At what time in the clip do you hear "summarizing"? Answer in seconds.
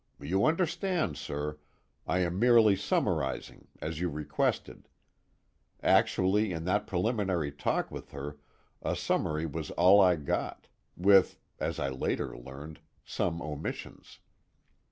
2.75-3.67